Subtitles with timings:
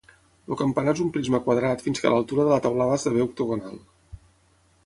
[0.53, 3.81] El campanar és un prisma quadrat fins que a l'altura de la teulada esdevé octogonal.